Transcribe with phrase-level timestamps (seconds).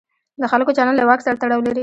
[0.41, 1.79] د خلکو چلند له واک سره تړاو لري.